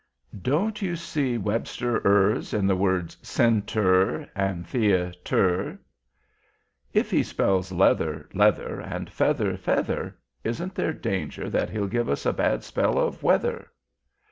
[0.41, 5.77] "Don't you see Webster ers in the words cent_er_ and theat_er_?
[6.91, 12.25] "If he spells leather lether, and feather fether, isn't there danger that he'll give us
[12.25, 13.71] a bad spell of weather?